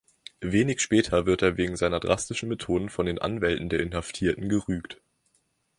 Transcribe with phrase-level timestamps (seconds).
[0.41, 4.99] Wenig später wird er wegen seiner drastischen Methoden von den Anwälten der Inhaftierten gerügt.